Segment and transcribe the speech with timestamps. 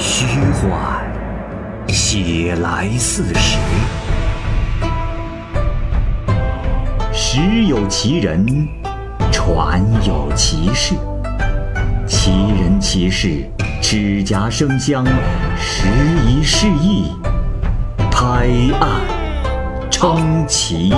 [0.00, 1.02] 虚幻，
[1.88, 3.58] 写来似实。
[7.12, 8.46] 实有其人，
[9.32, 10.94] 传有其事。
[12.06, 13.44] 其人其事，
[13.82, 15.04] 指甲生香，
[15.56, 15.88] 时
[16.24, 17.10] 移世易，
[18.08, 18.46] 拍
[18.80, 19.00] 案
[19.90, 20.94] 称奇。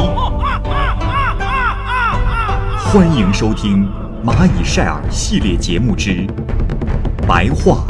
[2.78, 3.88] 欢迎收听
[4.28, 6.10] 《蚂蚁晒尔》系列节目之
[7.26, 7.82] 《白话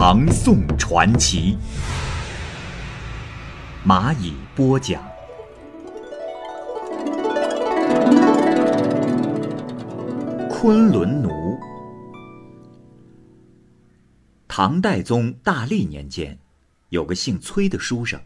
[0.00, 1.58] 唐宋传奇》，
[3.84, 5.04] 蚂蚁播讲。
[10.48, 11.58] 昆仑奴。
[14.46, 16.38] 唐代宗大历年间，
[16.90, 18.20] 有个姓崔的书生，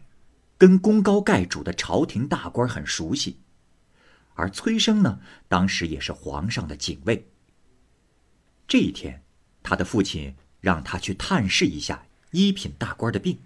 [0.59, 3.39] 跟功高盖主的朝廷大官很熟悉。
[4.35, 7.31] 而崔生呢，当时也是皇上的警卫。
[8.67, 9.23] 这一天，
[9.63, 13.37] 他的父亲让他去探视一下一品大官的病。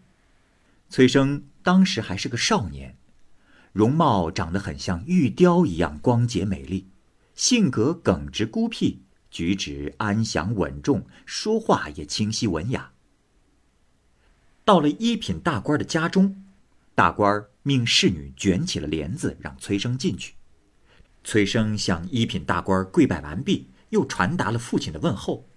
[0.87, 2.95] 崔生当时还是个少年，
[3.73, 6.85] 容貌长得很像玉雕一样光洁美丽，
[7.33, 8.99] 性格耿直孤僻，
[9.31, 12.91] 举止安详稳重，说话也清晰文雅。
[14.63, 16.45] 到了一品大官的家中，
[16.93, 20.35] 大官命侍女卷起了帘子，让崔生进去。
[21.23, 25.49] 崔生向一品大官跪拜完毕，又传达了父亲的问候。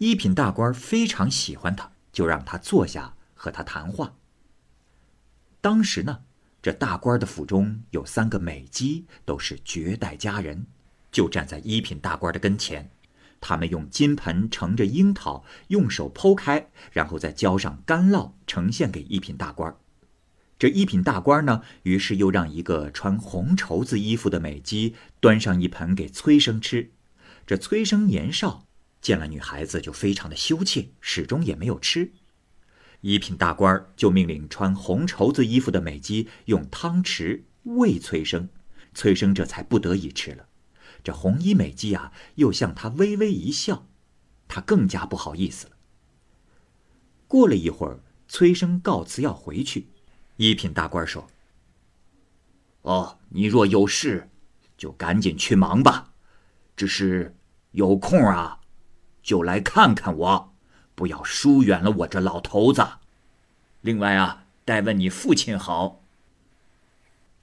[0.00, 4.14] 一品大官非常喜欢他，就让他坐下和他谈话。
[5.60, 6.22] 当时呢，
[6.62, 10.64] 这大官的府中有三个美姬，都是绝代佳人，
[11.12, 12.90] 就站在一品大官的跟前。
[13.42, 19.76] 他们用金盆盛着樱桃，用手剖开，然后再浇上干酪，呈现给一品大官。
[20.58, 26.90] 这一品大官呢，于是又让一个穿红绸子衣服的美姬端上一盆给崔生吃。
[27.46, 28.66] 这崔生年少，
[29.00, 32.12] 见了女孩子就非常的羞怯，始终也没有吃。
[33.00, 38.48] 一品大官就命令穿红绸子衣服的美姬用汤匙喂崔生，
[38.94, 40.46] 崔生这才不得已吃了。
[41.02, 43.86] 这红衣美姬啊，又向他微微一笑，
[44.46, 45.72] 他更加不好意思了。
[47.26, 49.88] 过了一会儿，崔生告辞要回去。
[50.36, 51.26] 一品大官说
[52.82, 54.28] ：“哦，你若有事，
[54.76, 56.12] 就赶紧去忙吧。
[56.76, 57.34] 只是
[57.70, 58.59] 有空啊，
[59.22, 60.54] 就来看看我，
[60.94, 62.86] 不要疏远了我这老头子。
[63.80, 66.02] 另外啊，代问你父亲好。”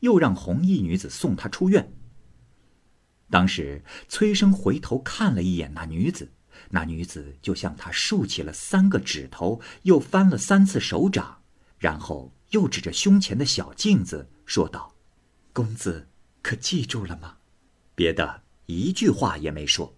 [0.01, 1.91] 又让红衣女子送他出院。
[3.29, 6.31] 当时崔生回头看了一眼那女子，
[6.69, 11.41] 那女子就向他竖起了三个指头，又翻了三次手掌，
[11.77, 12.31] 然后。
[12.51, 14.95] 又指着胸前的小镜子说道
[15.51, 16.07] ：“公子，
[16.41, 17.35] 可记住了吗？”
[17.93, 19.97] 别的一句话也没说。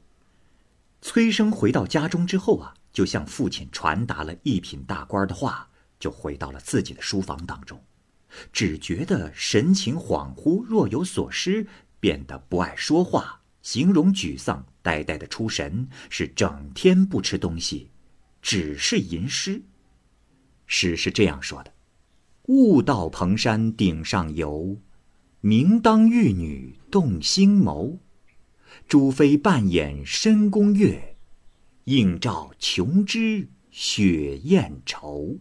[1.02, 7.82] 崔生回到家中之后啊，就向父亲传达了一品大官的话，就回到了自己的书房当中，
[8.52, 11.66] 只觉得神情恍惚，若有所失，
[12.00, 17.90] 变得不爱说话，形容沮丧，呆呆的出神，是整天不吃东西，
[18.42, 19.62] 只是吟诗。
[20.66, 21.74] 诗是这样说的。
[22.48, 24.78] 雾到蓬山顶上游，
[25.40, 27.98] 明当玉女动心眸。
[28.90, 31.16] 朱飞半掩深宫月，
[31.84, 35.38] 映照琼枝雪艳愁。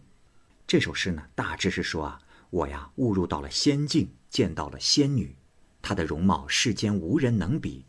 [0.67, 2.21] 这首诗呢，大致是说啊，
[2.51, 5.35] 我呀误入到了仙境，见到了仙女，
[5.81, 7.87] 她的容貌世间无人能比。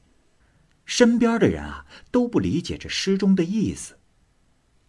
[0.87, 3.98] 身边的人啊都不理解这诗中的意思。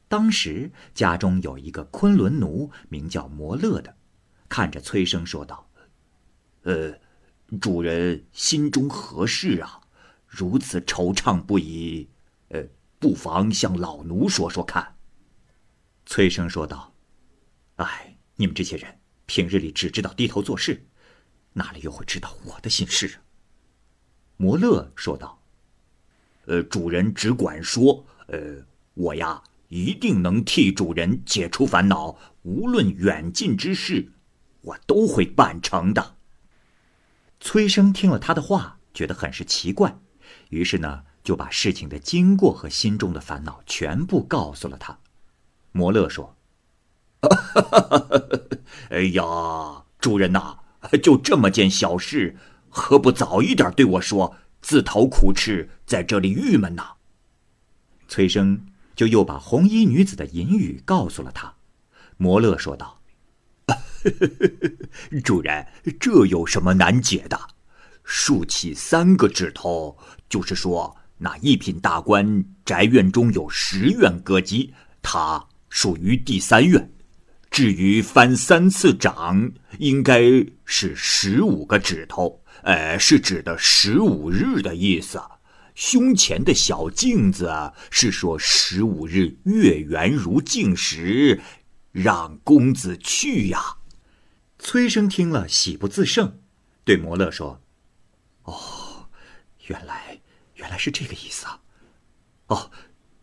[0.08, 3.98] 当时家中有一个昆仑奴，名叫摩勒的。
[4.48, 5.70] 看着崔生说道
[6.64, 6.98] ：“呃，
[7.60, 9.81] 主人心中何事啊？
[10.32, 12.10] 如此惆怅不已。
[12.48, 12.64] 呃，
[13.00, 14.96] 不妨向老奴说说看。”
[16.08, 16.94] 崔生说道
[17.76, 20.88] ：“哎，你们这些人平日里只知道低头做事，
[21.52, 23.20] 哪里又会知道我的心事啊？”
[24.38, 25.44] 摩勒说道
[26.48, 34.14] ：“呃，主人只管说，呃，我呀一定能替主人解除烦恼，无论远近之事。”
[34.64, 36.18] 我都会办成的。
[37.40, 39.98] 崔生听了他的话，觉得很是奇怪，
[40.50, 44.98] 于是呢，就把事情的经过和心中的烦恼全部告诉了他。
[45.72, 46.36] 摩勒说
[48.90, 49.24] ：“哎呀，
[50.00, 50.58] 主人呐，
[51.02, 52.36] 就这么件小事，
[52.70, 54.36] 何不早一点对我说？
[54.62, 56.92] 自讨苦吃，在这里郁闷呐。”
[58.08, 61.56] 崔生就又把红衣女子的隐语告诉了他。
[62.18, 63.00] 摩勒说道。
[65.24, 65.68] 主人，
[66.00, 67.40] 这有什么难解的？
[68.14, 69.98] 竖起三个指头，
[70.28, 76.92] 就是说那一品大官宅院中有十院歌姬，他属于第三院。
[77.50, 79.50] 至于翻三次掌，
[79.80, 80.22] 应该
[80.66, 85.18] 是十五个指头，呃，是指的十五日的意思。
[85.74, 87.50] 胸前的小镜子
[87.90, 91.40] 是说十五日月圆如镜时，
[91.94, 93.78] 让公子去呀。
[94.60, 96.40] 崔生听了喜不自胜，
[96.84, 97.61] 对摩勒说
[98.52, 99.08] ：“哦，
[99.68, 100.20] 原来
[100.56, 101.62] 原来是这个意思啊！
[102.48, 102.72] 哦，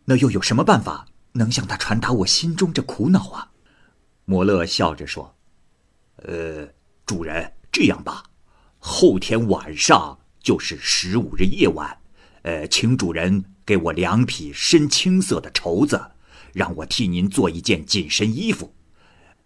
[0.05, 3.51] 那又有什么办法能向他传达我心中这苦恼啊？”
[4.25, 5.35] 摩勒笑着说
[6.25, 6.67] ：“呃，
[7.05, 8.23] 主人，这样吧，
[8.79, 11.97] 后天晚上就是十五日夜晚。”
[12.43, 16.11] 呃，请主人给我两匹深青色的绸子，
[16.53, 18.73] 让我替您做一件紧身衣服。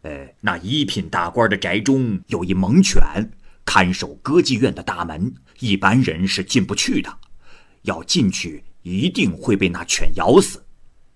[0.04, 3.32] 呃，那一品大官的宅中有一猛犬，
[3.66, 7.18] 看守歌妓院的大门，一般人是进不去的。
[7.84, 10.64] 要进去，一定会被那犬咬死。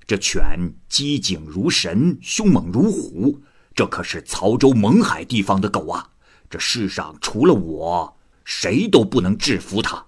[0.06, 3.42] 这犬机警如神，凶猛如虎，
[3.74, 6.10] 这可是曹州勐海地方的狗啊！
[6.50, 10.06] 这世上除了我，谁都不能制服它。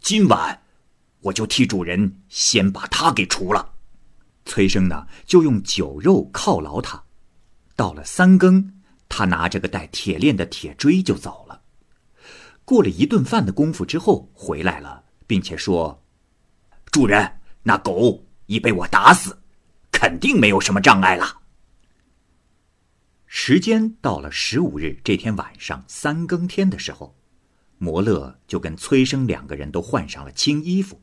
[0.00, 0.62] 今晚。
[1.22, 3.72] 我就替主人先把他给除了。
[4.44, 7.02] 崔生呢，就用酒肉犒劳他。
[7.74, 8.72] 到了三更，
[9.08, 11.45] 他拿着个带铁链的铁锥就走了。
[12.66, 16.02] 过了一顿饭的功夫之后，回来了，并且说
[16.90, 19.38] ：“主人，那狗已被我打死，
[19.92, 21.42] 肯定没有什么障碍了。”
[23.24, 27.16] 时间到了十五日这天晚上三更天的时候，
[27.78, 31.00] 摩勒就跟崔生两个人都换上了青衣服。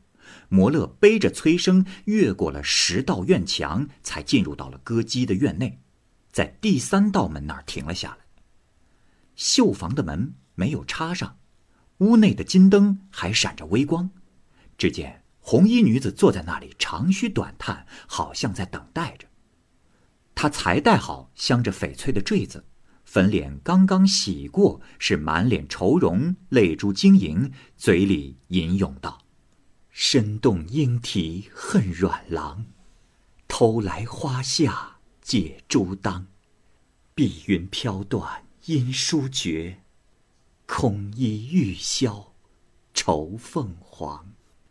[0.50, 5.80] 摩勒背着崔生越过了十道院墙，才进入到了歌姬的院内，
[6.30, 8.26] 在第三道门那儿停了下来。
[9.34, 11.38] 绣房的门没有插上，
[11.98, 14.10] 屋内的金灯还闪着微光。
[14.76, 19.28] 只见红衣女子坐在那里，长吁短叹，好像在等待着。
[20.34, 22.64] 她才戴好镶着翡翠的坠子，
[23.04, 29.20] 粉脸刚刚洗过，是满脸愁容，泪珠晶莹，嘴里吟咏道。
[29.90, 32.66] 身动莺啼恨软郎，
[33.46, 36.26] 偷来花下解珠当。
[37.14, 39.83] 碧云飘断音书绝，
[40.66, 42.24] 空衣玉箫
[42.94, 44.26] 愁凤凰。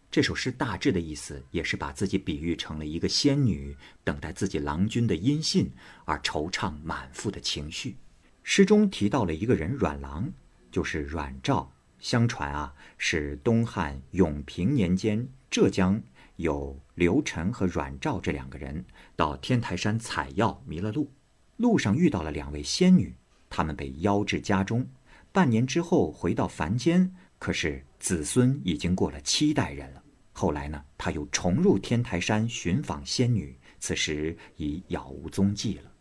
[0.10, 5.72] 这首诗大致的意思也是把自己比喻成了一个仙女，等待自己郎君的音信
[6.06, 7.96] 而惆怅满腹的情绪。
[8.42, 10.32] 诗中提到了一个人阮郎，
[10.72, 11.72] 就是阮肇。
[12.00, 16.02] 相传啊，是东汉永平年间，浙江
[16.36, 18.84] 有刘晨和阮肇这两个人
[19.16, 21.10] 到天台山采药迷了路，
[21.56, 23.16] 路上遇到了两位仙女，
[23.50, 24.86] 他们被邀至家中，
[25.34, 30.04] 半年之后回到凡间，可是子孙已经过了七代人了。
[30.32, 35.92] 后来呢，他又重入天台山寻访仙女，此时已杳无踪迹了。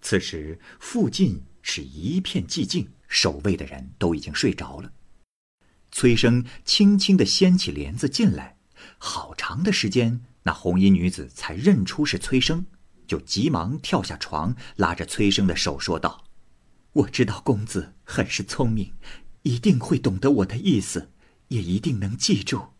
[0.00, 4.90] 此时附近是一片寂静，守卫的人都已经睡着了。
[5.92, 8.56] 崔生轻轻地掀起帘子进来，
[8.96, 12.64] 好长的时间，那红衣女子才认出是崔生，
[13.06, 16.24] 就急忙跳下床，拉着崔生的手说道
[16.92, 18.92] ：“我知道公子很是聪明，
[19.42, 21.12] 一定会懂得我的意思，
[21.48, 22.70] 也一定能记住，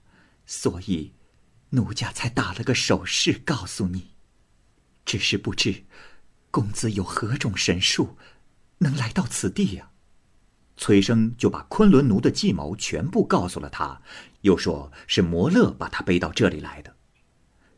[0.46, 1.12] 所以，
[1.70, 4.14] 奴家才打了个手势告诉你。
[5.04, 5.84] 只是不知，
[6.50, 8.16] 公子有何种神术，
[8.78, 9.90] 能来到此地呀？”
[10.76, 14.02] 崔生就把昆仑奴的计谋全部告诉了他，
[14.40, 16.96] 又说是摩勒把他背到这里来的。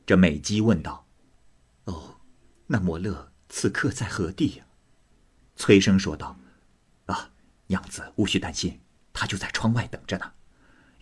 [0.07, 1.07] 这美姬问道
[1.85, 2.21] ：“哦，
[2.69, 4.65] 那摩勒此刻在何地呀？”
[5.62, 6.37] 崔生说道
[7.07, 7.31] ：“啊，
[7.69, 8.81] 娘子无需担心，
[9.12, 10.33] 他就在窗外等着呢。”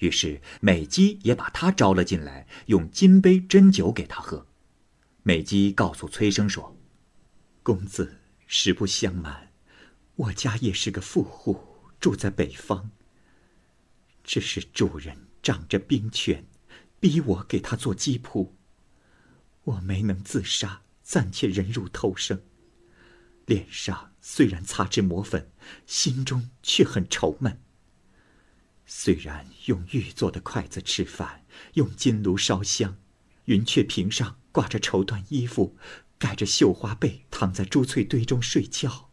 [0.00, 4.46] 于是美姬也把他招了进来，用金杯斟酒给他喝。
[5.22, 6.76] 美姬告诉崔生说
[7.64, 9.50] ：“公子实不相瞒，
[10.14, 11.58] 我家也是个富户。”
[11.98, 12.90] 住在北方。
[14.22, 16.44] 只是主人仗着兵权，
[16.98, 18.54] 逼我给他做鸡铺。
[19.64, 22.42] 我没能自杀，暂且忍辱偷生。
[23.46, 25.50] 脸上虽然擦脂抹粉，
[25.86, 27.60] 心中却很愁闷。
[28.86, 31.44] 虽然用玉做的筷子吃饭，
[31.74, 32.96] 用金炉烧香，
[33.46, 35.76] 云雀屏上挂着绸缎衣服，
[36.18, 39.10] 盖着绣花被，躺在珠翠堆中睡觉，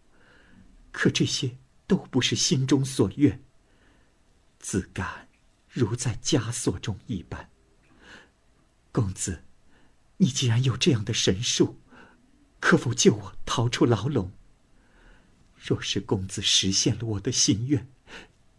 [0.92, 1.58] 可这些。
[1.90, 3.42] 都不是心中所愿，
[4.60, 5.30] 自感
[5.70, 7.50] 如在枷锁中一般。
[8.92, 9.46] 公子，
[10.18, 11.80] 你既然有这样的神术，
[12.60, 14.32] 可否救我逃出牢笼？
[15.56, 17.88] 若是公子实现了我的心愿，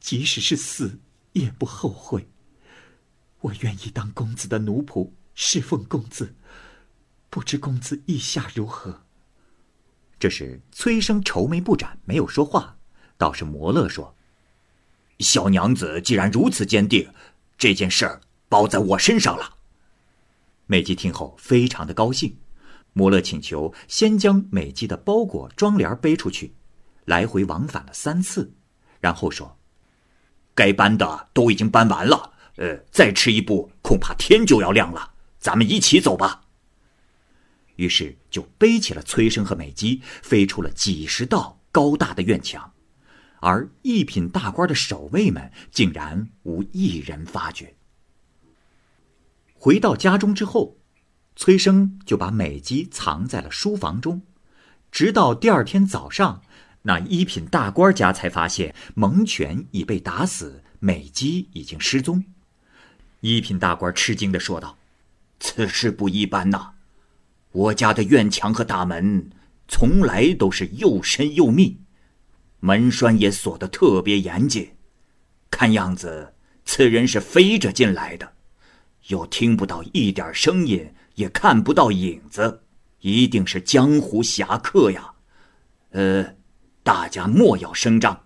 [0.00, 0.99] 即使是死
[1.33, 2.28] 也不后悔。
[3.40, 6.35] 我愿意当公子的奴仆，侍奉公子。
[7.31, 9.02] 不知公子意下如何？
[10.19, 12.78] 这时崔生愁眉不展，没有说话。
[13.17, 14.17] 倒是摩勒说
[15.21, 17.12] ：“小娘子既然如此坚定，
[17.57, 19.59] 这件事儿包在我身上了。”
[20.67, 22.37] 美姬听后非常的高兴。
[22.99, 26.52] 摩勒请求先将美姬的包裹装帘背出去，
[27.05, 28.52] 来回往返了三次，
[28.99, 29.57] 然后说
[30.52, 35.12] ：“该搬的都已经搬完了，呃，再迟一步，恐怕天就要亮了。
[35.38, 36.43] 咱们一起走吧。”
[37.76, 42.73] 于是就背起了崔生和美姬，飞出了几十道高大的院墙，
[43.38, 47.76] 而一品大官的守卫们竟然无一人发觉。
[49.55, 50.77] 回到家中之后，
[51.38, 54.23] 崔生就把美姬藏在了书房中，
[54.90, 56.42] 直到第二天早上，
[56.83, 62.25] 那一品大官家才发现蒙权已被打死，美姬已经失踪。
[63.21, 64.76] 一品大官吃惊地说道
[65.38, 66.73] ：“此事不一般呐！”
[67.52, 69.30] 我家的院墙和大门
[69.68, 71.78] 从来都是又深又密，
[72.59, 74.73] 门栓也锁得特别严谨。
[75.52, 78.33] 看样子，此人是飞着进来的，
[79.07, 82.63] 又听不到一点声音，也看不到影子，
[83.01, 85.15] 一定是江湖侠客呀！
[85.91, 86.37] 呃，
[86.85, 88.23] 大家莫要声张，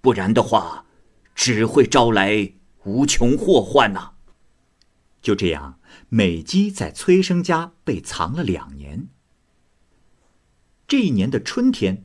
[0.00, 0.84] 不然的话，
[1.36, 4.14] 只会招来无穷祸患呐！
[5.22, 5.78] 就这样。
[6.08, 9.08] 美姬在崔生家被藏了两年。
[10.88, 12.04] 这一年的春天，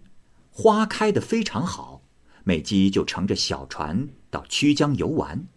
[0.52, 2.04] 花开的非常好，
[2.44, 5.48] 美姬就乘着小船到曲江游玩，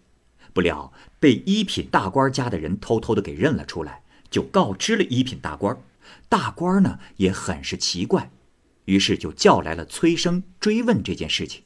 [0.55, 4.01] 不料被一品大官家的人偷偷的给认了出来，
[4.32, 5.80] 就告知了一品大官。
[6.28, 8.28] 大官呢也很是奇怪，
[8.86, 11.62] 于是就叫来了崔生追问这件事情。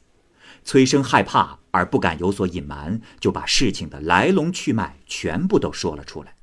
[0.63, 6.35] 崔生害怕而不敢有所隐瞒，就把事情的来龙去脉全部都说了出来。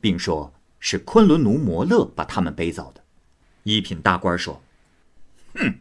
[0.00, 3.02] 并说是昆仑奴摩勒把他们背走的。
[3.62, 4.60] 一品大官说
[5.54, 5.74] ：“哼，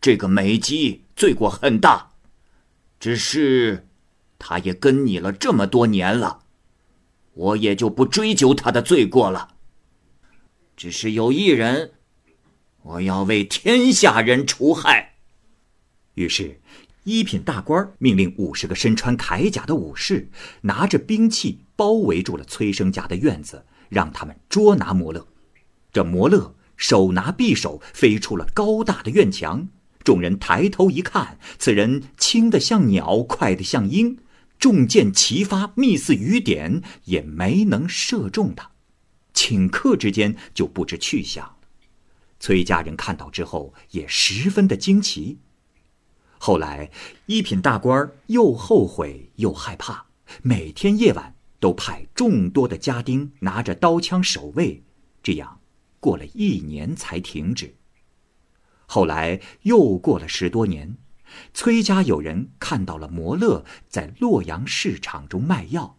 [0.00, 2.10] 这个美姬罪过很大，
[3.00, 3.86] 只是
[4.38, 6.40] 他也跟你了这么多年了，
[7.34, 9.56] 我也就不追究他的罪过了。
[10.76, 11.92] 只是有一人，
[12.82, 15.14] 我要为天下人除害。”
[16.14, 16.58] 于是。
[17.04, 25.26] 一品大官命令五十个身穿铠甲的武士拿着兵器包围住了崔生家的院子，让他们捉拿摩勒。
[25.92, 29.66] 这摩勒手拿匕首飞出了高大的院墙，
[30.04, 34.18] 众人抬头一看，此人轻得像鸟，快得像鹰，
[34.62, 38.70] 重箭齐发，密似雨点，也没能射中他。
[39.34, 41.56] 顷刻之间就不知去向了。
[42.38, 45.40] 崔家人看到之后也十分的惊奇。
[46.38, 46.92] 后来，
[47.26, 50.06] 一品大官又后悔又害怕，
[50.42, 54.84] 每天夜晚都派众多的家丁拿着刀枪守卫，
[55.24, 55.58] 这样
[55.98, 57.74] 过了一年才停止。
[58.86, 60.96] 后来又过了十多年，
[61.54, 65.96] 崔家有人看到了摩勒在洛阳市场中卖药，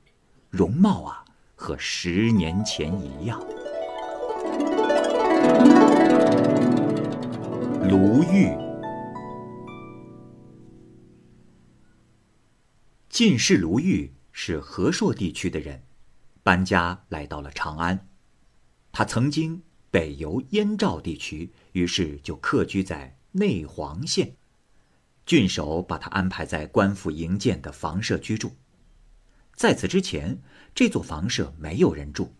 [0.49, 1.25] 容貌啊
[1.55, 3.39] 和十年前一样。
[7.89, 8.49] 卢玉。
[13.09, 15.83] 进士卢玉是和硕地区的人，
[16.41, 18.07] 搬家来到了长安。
[18.91, 19.61] 他曾经
[19.91, 24.35] 北游燕赵地区，于是就客居在内黄县。
[25.25, 28.55] 郡守把他安排在官府营建的房舍居住。
[29.55, 30.41] 在此之前，
[30.73, 32.33] 这座房舍没有人住。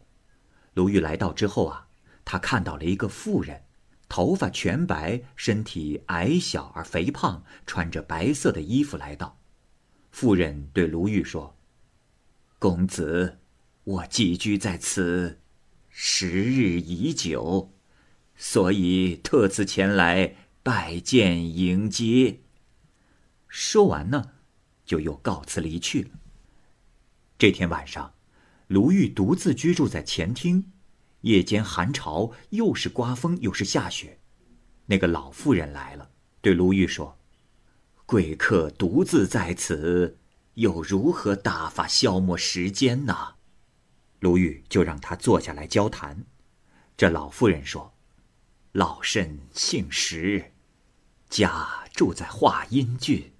[0.73, 1.87] 卢玉来到之后啊，
[2.25, 3.61] 他看到了一个妇人，
[4.09, 9.37] 头发全白，身体矮小而肥胖，穿着白色的衣服来到。
[10.11, 11.55] 妇人对卢玉说
[12.59, 13.39] ：“公子，
[13.83, 15.39] 我寄居在此，
[15.89, 17.71] 时日已久，
[18.35, 22.39] 所以特此前来拜见迎接。”
[23.55, 24.31] 说完呢，
[24.83, 26.09] 就又告辞离去了。
[27.37, 28.15] 这天晚上，
[28.65, 30.71] 卢玉独自居住在前厅。
[31.21, 34.19] 夜间寒潮，又是刮风，又是下雪。
[34.87, 36.09] 那个老妇人来了，
[36.41, 37.19] 对卢玉说。
[38.07, 40.17] 贵客独自在此，
[40.55, 43.35] 又如何打发消磨时间呢？
[44.19, 46.25] 卢玉就让他坐下来交谈。
[46.97, 47.93] 这老妇人说
[48.73, 50.53] ：“老身姓石，
[51.29, 53.31] 家住在华阴郡，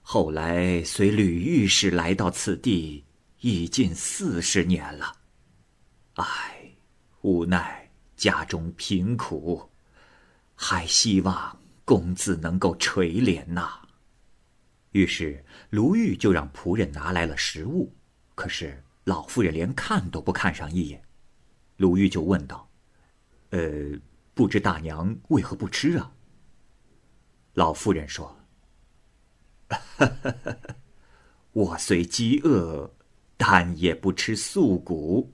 [0.00, 3.04] 后来随吕御史来到此地，
[3.40, 5.16] 已近四十年了。
[6.14, 6.72] 唉，
[7.22, 9.70] 无奈家中贫苦，
[10.54, 13.80] 还希望。”公子能够垂怜呐。
[14.92, 17.92] 于是卢玉就让仆人拿来了食物，
[18.36, 21.02] 可是老妇人连看都不看上一眼。
[21.78, 22.70] 卢玉就问道
[23.50, 23.60] ：“呃，
[24.34, 26.12] 不知大娘为何不吃啊？”
[27.54, 28.38] 老妇人说
[31.52, 32.92] ：“我虽饥饿，
[33.36, 35.32] 但也不吃素谷。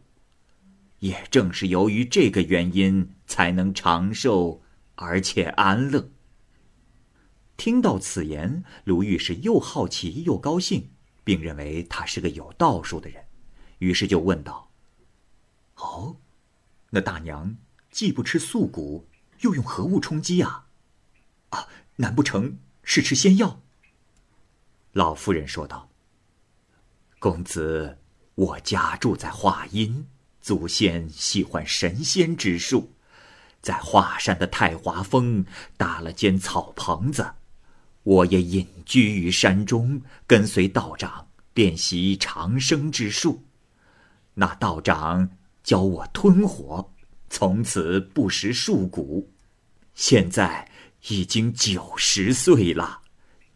[1.01, 4.63] 也正是由于这个原因，才能长寿
[4.95, 6.11] 而且安乐。”
[7.57, 10.91] 听到此言，卢玉是又好奇又高兴，
[11.23, 13.25] 并认为他是个有道术的人，
[13.79, 14.71] 于是就问道
[15.77, 16.17] ：“哦，
[16.91, 17.57] 那大娘
[17.91, 19.07] 既不吃素骨，
[19.41, 20.67] 又用何物充饥啊？
[21.51, 23.63] 啊，难不成是吃仙药？”
[24.97, 25.91] 老妇人说道
[27.21, 27.99] ：“公子，
[28.35, 30.07] 我家住在华阴，
[30.41, 32.95] 祖先喜欢神仙之术，
[33.61, 35.45] 在华山的太华峰
[35.77, 37.31] 搭了间草棚子。”
[38.05, 43.45] 我也隐居于山中，跟随道长练习长生之术。
[44.33, 45.29] 那道长
[45.63, 46.91] 教我吞火，
[47.29, 49.31] 从此不食树谷。
[49.95, 50.67] 现在
[51.09, 53.03] 已经九十岁了，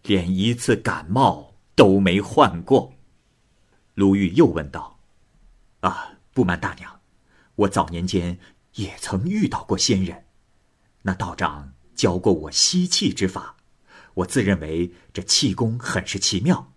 [0.02, 2.94] 连一次感冒都没患过。
[3.94, 4.98] 卢玉又问道
[5.80, 7.00] ：“啊，不瞒大娘，
[7.54, 8.38] 我早年间
[8.74, 10.24] 也曾遇到过仙人，
[11.02, 13.56] 那道长教过我吸气之法。”
[14.14, 16.72] 我自认为这气功很是奇妙，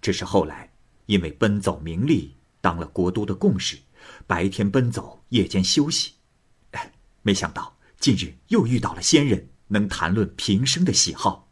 [0.00, 0.72] 只是后来
[1.04, 3.78] 因为奔走名利，当了国都的贡士，
[4.26, 6.14] 白天奔走，夜间休息。
[7.22, 11.47] 没想到近日又遇到了仙人，能谈论平生的喜好。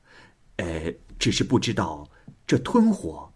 [0.56, 2.08] 呃，只是不知道
[2.46, 3.32] 这吞火，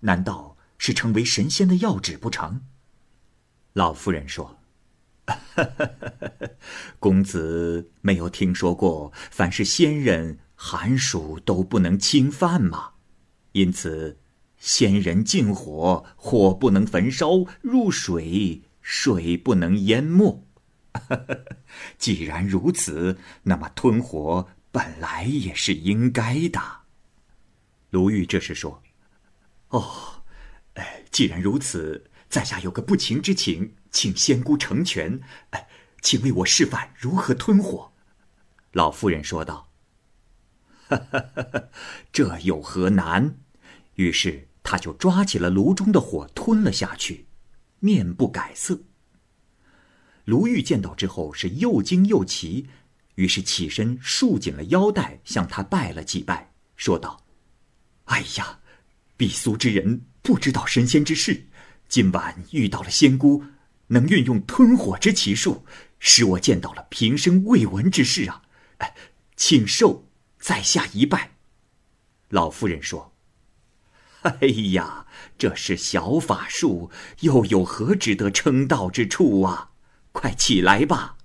[0.00, 2.62] 难道是成为神仙的要旨不成？
[3.72, 4.58] 老夫人说
[6.98, 12.92] ：“公子没有听说过，凡是仙人。”寒暑都不能侵犯嘛，
[13.50, 14.20] 因此，
[14.58, 20.46] 仙人禁火，火不能焚烧；入水，水不能淹没。
[21.98, 26.60] 既然如此，那么吞火本来也是应该的。
[27.90, 28.82] 卢玉这时说
[29.68, 30.24] ：“哦，
[30.74, 35.20] 哎，既然如此，在下有个不情之请，请仙姑成全。
[35.50, 35.68] 哎，
[36.00, 37.92] 请为我示范如何吞火。”
[38.72, 39.68] 老妇人说道。
[42.10, 43.36] 这有何难？
[43.96, 47.26] 于是他就抓起了炉中的火，吞了下去，
[47.78, 48.80] 面不改色。
[50.24, 52.68] 卢玉见到之后是又惊又奇，
[53.14, 57.24] 于是起身束紧了腰带，向他拜了几拜，说道
[58.06, 58.60] ：“哎呀，
[59.18, 61.46] 鄙俗之人不知道神仙之事，
[61.88, 63.44] 今晚遇到了仙姑，
[63.88, 65.64] 能运用吞火之奇术，
[65.98, 68.42] 使我见到了平生未闻之事啊！
[68.78, 68.94] 哎，
[69.36, 70.08] 请受。”
[70.42, 71.36] 在下一拜。
[72.30, 73.14] 老夫人说
[74.22, 75.06] ：“哎呀，
[75.38, 79.70] 这是小法术，又有何值得称道之处啊？
[80.10, 81.16] 快起来吧。”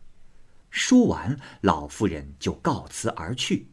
[0.69, 3.69] 说完，老夫人就告辞而去。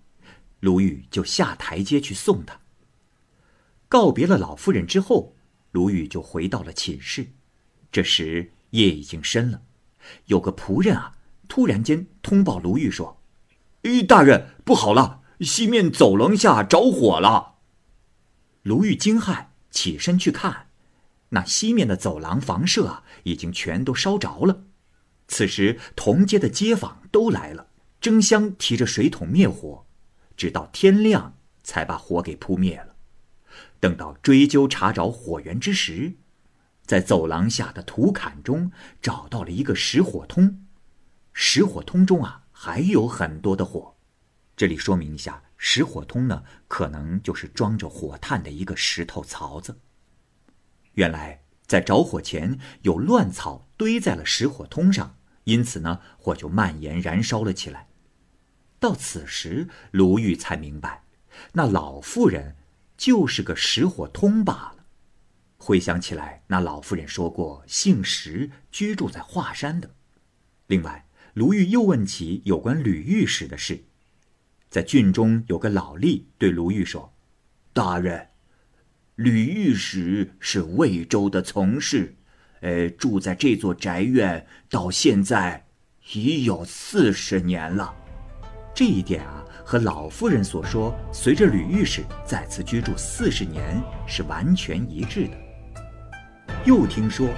[0.60, 2.58] 卢玉就下台阶去送她。
[3.88, 5.36] 告别了老夫人之后，
[5.72, 7.32] 卢玉就回到了寝室。
[7.92, 9.62] 这时夜已经深了，
[10.26, 11.16] 有个仆人啊，
[11.48, 13.20] 突然间通报卢玉说
[13.84, 17.56] ：“哎，大人，不好了！”西面走廊下着火了。
[18.62, 20.68] 卢玉惊骇，起身去看，
[21.30, 24.64] 那西面的走廊房舍啊，已经全都烧着了。
[25.26, 27.68] 此时同街的街坊都来了，
[28.00, 29.86] 争相提着水桶灭火，
[30.36, 32.94] 直到天亮才把火给扑灭了。
[33.80, 36.14] 等到追究查找火源之时，
[36.86, 40.66] 在走廊下的土坎中找到了一个石火通，
[41.32, 43.96] 石火通中啊还有很多的火。
[44.56, 49.80] 这里说明一下，石火通呢，可能就是装着火炭的一个石头槽子。
[50.92, 57.88] 原来在着火前有乱草堆在了石火通上，因此呢，火就蔓延燃烧了起来。
[58.78, 61.04] 到此时，卢玉才明白，
[61.52, 62.56] 那老妇人
[62.96, 64.84] 就是个石火通罢了。
[65.56, 69.94] 回想起来，那老妇人说过姓石，居住在华山的。
[70.66, 73.84] 另外，卢玉又问起有关吕御史的事。
[74.68, 77.14] 在郡中有个老吏对卢玉说
[77.72, 78.28] ：“大人，
[79.14, 82.16] 吕御史是魏州的从事，
[82.64, 85.62] 呃，住在这座宅院到现在
[86.14, 87.94] 已有四十年了。
[88.74, 96.54] 这一点啊，和老夫人所说随着吕御史在此居住四十年是完全一致的。
[96.64, 97.28] 又听说，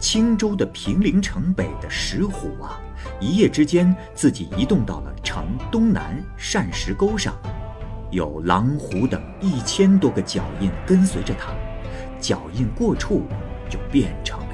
[0.00, 2.80] 青州的平陵城北的石虎啊。”
[3.20, 7.36] 一夜之间，自己移动到了城东南善石沟上，
[8.10, 11.54] 有狼虎等一千多个脚印跟随着他，
[12.20, 13.28] 脚印过处，
[13.70, 14.40] 就变成